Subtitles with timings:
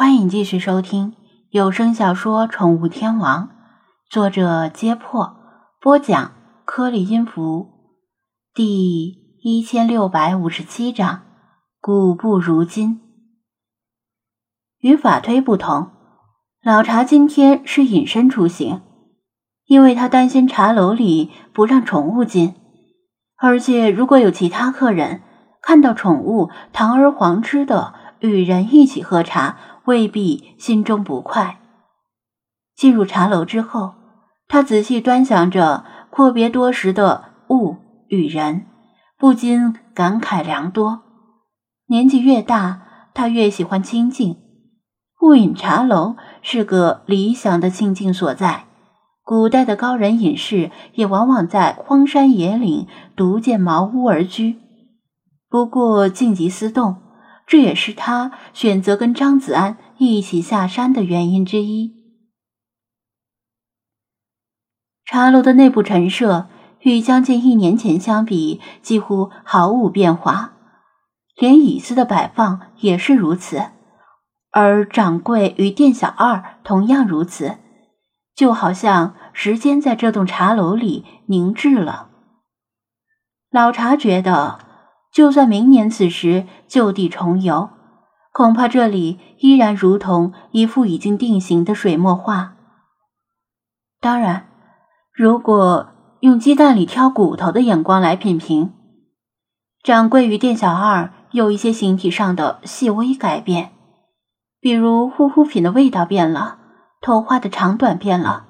[0.00, 1.14] 欢迎继续收听
[1.50, 3.48] 有声小说《宠物天王》，
[4.08, 5.36] 作者：揭破，
[5.78, 6.32] 播讲：
[6.64, 7.68] 颗粒音符，
[8.54, 11.20] 第一千六百五十七章：
[11.82, 12.98] 古不如今。
[14.78, 15.90] 与法推不同，
[16.62, 18.80] 老茶今天是隐身出行，
[19.66, 22.54] 因为他担心茶楼里不让宠物进，
[23.36, 25.20] 而且如果有其他客人
[25.60, 29.58] 看到宠物堂而皇之的与人一起喝茶。
[29.84, 31.60] 未必心中不快。
[32.74, 33.94] 进入茶楼之后，
[34.48, 37.76] 他仔细端详着阔别多时的物
[38.08, 38.66] 与人，
[39.18, 41.02] 不禁感慨良多。
[41.88, 44.36] 年纪越大，他越喜欢清静。
[45.22, 48.64] 雾隐茶楼是个理想的清静所在。
[49.22, 54.58] 古代的高人隐士也往往在荒山野岭独建茅屋而居。
[55.48, 56.96] 不过静极思动。
[57.50, 61.92] 这也是他选择跟张子安一起下山的原因之一。
[65.04, 66.46] 茶楼的内部陈设
[66.82, 70.52] 与将近一年前相比，几乎毫无变化，
[71.34, 73.72] 连椅子的摆放也是如此，
[74.52, 77.58] 而掌柜与店小二同样如此，
[78.32, 82.10] 就好像时间在这栋茶楼里凝滞了。
[83.50, 84.69] 老茶觉得。
[85.12, 87.70] 就算明年此时就地重游，
[88.32, 92.54] 恐怕这里依然如同一幅已经定型的水墨画。
[94.00, 94.48] 当然，
[95.12, 95.88] 如果
[96.20, 98.72] 用鸡蛋里挑骨头的眼光来品评，
[99.82, 103.72] 掌柜与店小二有一些形体上的细微改变，
[104.60, 106.58] 比如护肤品的味道变了，
[107.00, 108.46] 头发的长短变了，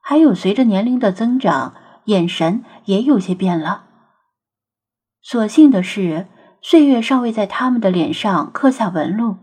[0.00, 3.86] 还有随着年龄的增长，眼神也有些变了。
[5.22, 6.26] 所幸的是，
[6.62, 9.36] 岁月尚未在他们的脸上刻下纹路。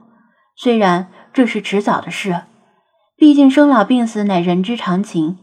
[0.56, 2.44] 虽然这是迟早的事，
[3.16, 5.38] 毕竟生老病死乃人之常情。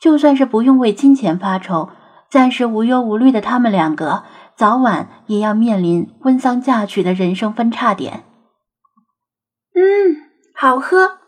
[0.00, 1.90] 就算是不用为金钱发愁，
[2.30, 4.24] 暂时无忧无虑的他们两个，
[4.54, 8.24] 早晚也要面临婚丧嫁娶的人生分叉点。
[9.74, 9.82] 嗯，
[10.54, 11.18] 好喝！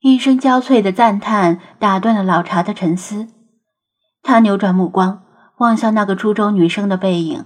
[0.00, 3.28] 一声娇脆的赞叹打断了老茶的沉思，
[4.22, 5.24] 他扭转目光。
[5.58, 7.44] 望向那个初中女生的背影，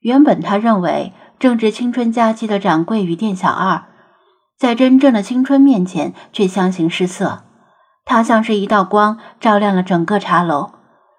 [0.00, 3.84] 原本他认为正值青春佳期的掌柜与店小二，
[4.56, 7.44] 在真正的青春面前却相形失色。
[8.04, 10.72] 他像是一道光，照亮了整个茶楼，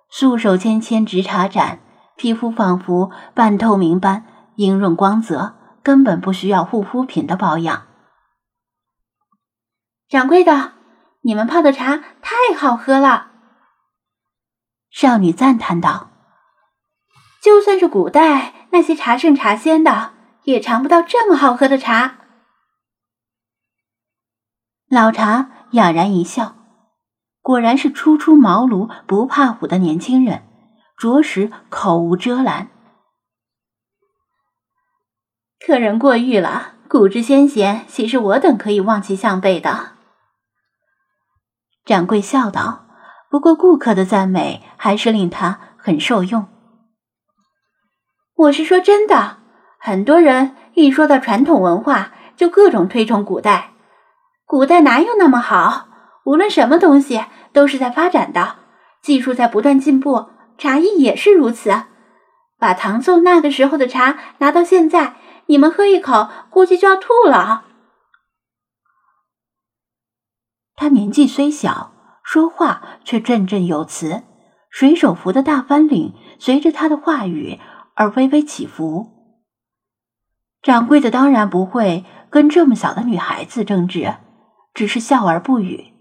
[0.09, 1.79] 素手纤纤执茶盏，
[2.17, 4.25] 皮肤仿佛半透明般
[4.55, 7.83] 莹润光泽，根本不需要护肤品的保养。
[10.09, 10.71] 掌柜的，
[11.21, 13.28] 你们泡的茶太好喝了。
[14.91, 16.09] 少女赞叹道
[17.41, 20.13] ：“就算是古代那些茶圣茶仙的，
[20.43, 22.17] 也尝不到这么好喝的茶。”
[24.89, 26.55] 老茶哑然一笑，
[27.41, 30.47] 果然是初出茅庐不怕虎的年轻人，
[30.97, 32.69] 着实口无遮拦。
[35.59, 39.91] 客人过誉了，古之先贤岂是我等可以望其项背的？
[41.85, 42.88] 掌柜笑道。
[43.29, 46.47] 不过，顾客的赞美还是令他很受用。
[48.35, 49.37] 我是说真的，
[49.77, 53.73] 很多人一说到传统文化，就各种推崇古代。
[54.45, 55.89] 古代哪有那么好？
[56.25, 57.23] 无论什么东西
[57.53, 58.55] 都是在发展的，
[59.03, 61.83] 技术在不断进步，茶艺也是如此。
[62.57, 67.65] 把唐宋那个时候的茶拿到现在，你们喝一口，估计就要吐了。
[70.75, 71.93] 他年纪虽小。
[72.31, 74.21] 说话却振振有词，
[74.69, 77.59] 水手服的大翻领随着他的话语
[77.95, 79.33] 而微微起伏。
[80.61, 84.17] 掌柜的当然不会跟这么小的女孩子争执，
[84.75, 85.91] 只是笑而不语。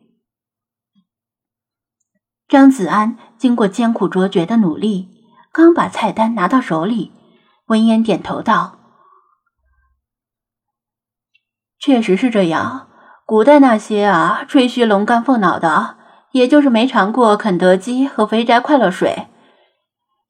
[2.47, 5.09] 张子安经过艰苦卓绝的努力，
[5.51, 7.11] 刚把菜单拿到手里，
[7.69, 8.79] 闻言点头道
[11.81, 12.91] ：“确实是这样，
[13.25, 15.97] 古代那些啊，吹嘘龙肝凤脑的。”
[16.33, 19.27] 也就是没尝过肯德基和肥宅快乐水。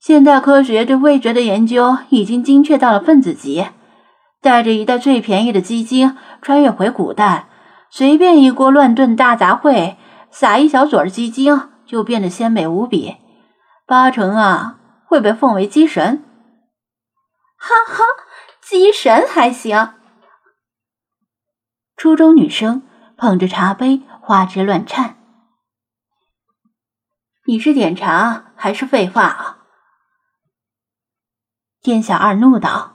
[0.01, 3.67] 现代科学对味觉的研究已经精确到了分子级，
[4.41, 7.49] 带着一袋最便宜的鸡精穿越回古代，
[7.91, 9.97] 随便一锅乱炖大杂烩，
[10.31, 13.17] 撒一小撮鸡精就变得鲜美无比，
[13.87, 16.23] 八成啊会被奉为鸡神。
[17.57, 18.05] 哈哈，
[18.63, 19.95] 鸡神还行。
[21.97, 22.83] 初中女生
[23.17, 25.17] 捧着茶杯花枝乱颤。
[27.49, 29.59] 你是点茶还是废话啊？
[31.81, 32.95] 店小二怒道：“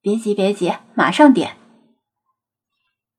[0.00, 1.58] 别急，别急，马上点。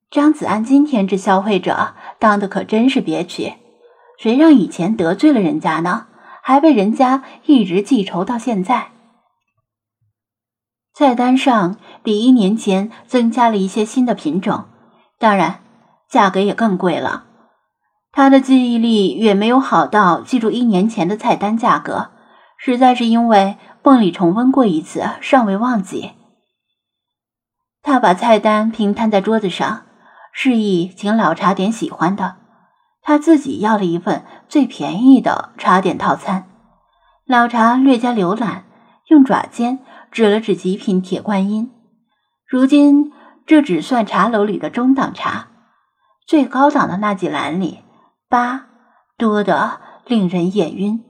[0.10, 3.54] 张子安今天这消费者当的可真是憋屈，
[4.18, 6.08] 谁让以前得罪了人家呢？
[6.42, 8.94] 还被人家一直记仇到现在。
[10.96, 14.66] 菜单上比一年前增加了一些新的品种，
[15.20, 15.64] 当然
[16.10, 17.28] 价格也更贵了。
[18.16, 22.12] 他的记忆力远没有好到记住一年前的菜单价格，
[22.58, 26.12] 实在是因为梦里重温过一次，尚未忘记。
[27.82, 29.86] 他把菜单平摊在桌子上，
[30.32, 32.36] 示意请老茶点喜欢的。
[33.02, 36.46] 他自己要了一份最便宜的茶点套餐。
[37.26, 38.66] 老茶略加浏览，
[39.08, 39.80] 用爪尖
[40.12, 41.72] 指了指极品铁观音。
[42.48, 43.12] 如今
[43.48, 45.48] 这只算茶楼里的中档茶，
[46.28, 47.80] 最高档的那几篮里，
[48.34, 48.68] 八
[49.16, 51.06] 多的令人眼晕。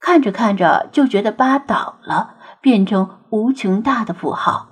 [0.00, 4.70] 看着看着就觉得八倒了，变成无穷大的符号。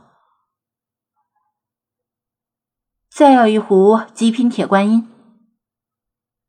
[3.09, 5.09] 再要一壶极品铁观音。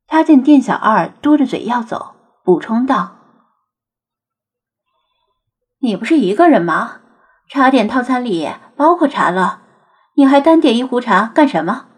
[0.08, 3.18] 他见店小二嘟着嘴要走，补充道
[5.82, 7.02] ：“你不是一个人吗？
[7.48, 9.62] 茶点套餐里包括茶了，
[10.16, 11.90] 你还单点一壶茶干什么？”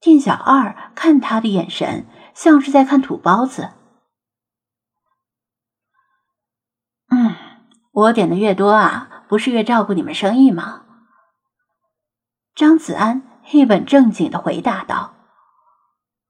[0.00, 3.70] 店小二看他的眼神像是在看土包子。
[7.10, 7.36] 嗯，
[7.92, 10.84] 我点的越多啊，不是越照顾你们生意吗？
[12.54, 15.14] 张子安一本正经的回答道。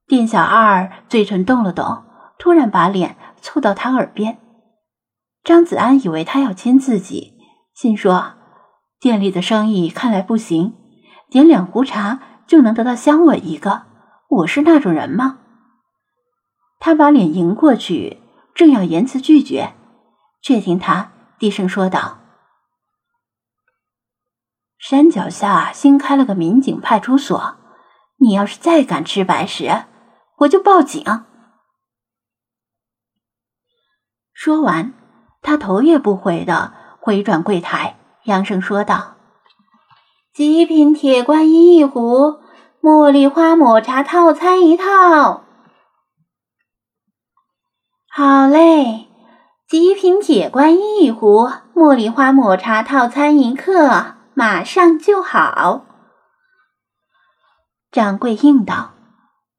[0.07, 2.03] 店小二嘴唇动了动，
[2.37, 4.39] 突然把脸凑到他耳边。
[5.43, 7.37] 张子安以为他要亲自己，
[7.73, 8.33] 心说
[8.99, 10.73] 店里的生意看来不行，
[11.29, 12.19] 点两壶茶
[12.51, 13.83] 就能得到香吻一个，
[14.27, 15.39] 我是那种人吗？
[16.79, 18.21] 他把脸迎过去，
[18.53, 19.73] 正要言辞拒绝，
[20.41, 22.19] 却听他低声说道。
[24.77, 27.55] 山脚下新开了个民警派出所，
[28.17, 29.85] 你要是再敢吃白食，
[30.39, 31.05] 我就报警。
[34.33, 34.93] 说完，
[35.41, 39.15] 他头也不回的回转柜台，扬声说道
[40.35, 42.40] ：“极品铁观音一壶，
[42.81, 45.43] 茉莉花抹茶套餐一套。”
[48.13, 49.07] 好嘞，
[49.67, 54.15] 极品铁观音一壶，茉莉花抹茶套餐一克。
[54.33, 55.85] 马上就好。
[57.91, 58.93] 掌柜应道：“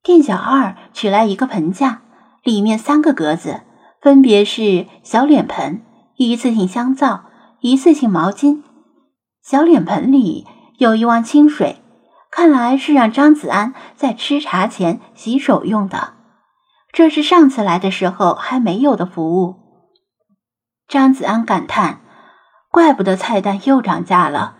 [0.02, 2.00] 店小二取来一个盆架，
[2.42, 3.60] 里面三个格子，
[4.00, 5.84] 分别是小脸盆、
[6.16, 7.24] 一次性香皂、
[7.60, 8.62] 一次性毛巾。
[9.42, 10.46] 小脸盆里
[10.78, 11.81] 有一汪清水，
[12.32, 16.14] 看来是让张子安在吃茶前洗手用的。
[16.90, 19.56] 这是上次来的时候还没有的服务。”
[20.88, 22.00] 张子安感叹
[22.72, 24.56] ：“怪不得菜单又涨价了。”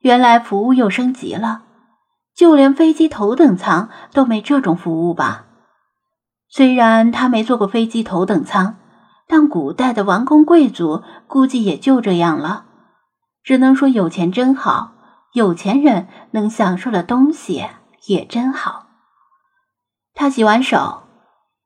[0.00, 1.62] 原来服务又升级了，
[2.32, 5.46] 就连飞机头等舱都没这种服务吧？
[6.48, 8.76] 虽然他没坐过飞机头等舱，
[9.26, 12.66] 但古代的王公贵族估计也就这样了。
[13.42, 14.92] 只能说有钱真好，
[15.32, 17.66] 有钱人能享受的东西
[18.06, 18.86] 也真好。
[20.14, 21.02] 他洗完手，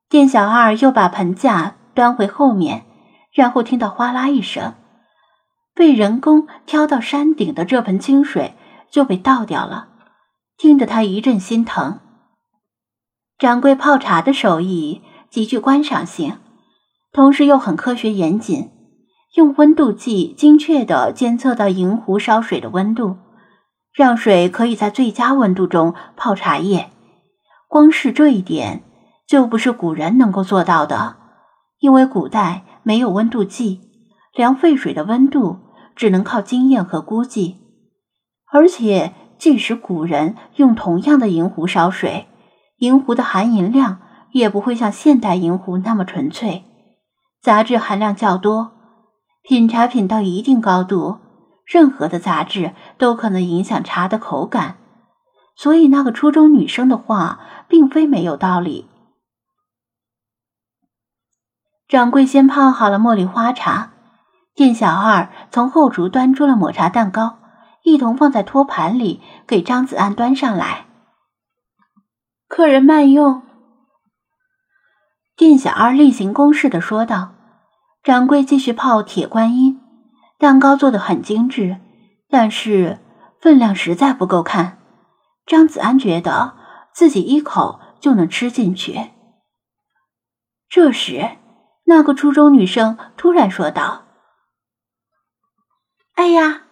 [0.09, 2.85] 店小二又把盆架端回后面，
[3.31, 4.73] 然后听到哗啦一声。
[5.73, 8.55] 被人工挑到山顶的这盆清水
[8.89, 9.87] 就被倒掉了，
[10.57, 12.01] 听得他一阵心疼。
[13.39, 16.37] 掌柜泡茶的手艺极具观赏性，
[17.13, 18.69] 同时又很科学严谨，
[19.35, 23.17] 用温度计精确地监测到银壶烧水的温度，
[23.93, 26.89] 让水可以在最佳温度中泡茶叶。
[27.67, 28.83] 光是这一点
[29.27, 31.17] 就不是古人能够做到的，
[31.79, 33.81] 因为古代没有温度计。
[34.33, 35.59] 量沸水的温度
[35.95, 37.57] 只能靠经验和估计，
[38.49, 42.27] 而且即使古人用同样的银壶烧水，
[42.77, 43.99] 银壶的含银量
[44.31, 46.63] 也不会像现代银壶那么纯粹，
[47.41, 48.71] 杂质含量较多。
[49.43, 51.17] 品茶品到一定高度，
[51.65, 54.77] 任何的杂质都可能影响茶的口感。
[55.55, 58.87] 所以那个初中女生的话，并非没有道理。
[61.87, 63.91] 掌柜先泡好了茉莉花茶。
[64.53, 67.39] 店小二从后厨端出了抹茶蛋糕，
[67.83, 70.85] 一同放在托盘里，给张子安端上来。
[72.47, 73.41] 客人慢用。
[75.35, 77.31] 店小二例行公事的说道。
[78.03, 79.79] 掌柜继续泡铁观音，
[80.39, 81.77] 蛋糕做的很精致，
[82.31, 82.99] 但是
[83.39, 84.79] 分量实在不够看。
[85.45, 86.57] 张子安觉得
[86.93, 89.11] 自己一口就能吃进去。
[90.69, 91.37] 这时，
[91.83, 94.05] 那个初中女生突然说道。
[96.15, 96.63] 哎呀，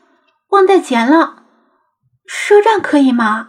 [0.49, 1.43] 忘带钱了。
[2.25, 3.48] 赊账可以吗？